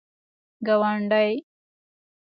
[0.65, 1.27] گاونډی